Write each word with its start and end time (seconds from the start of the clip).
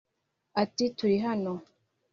Ati" 0.61 0.83
Turi 0.97 1.17
hano 1.25 1.53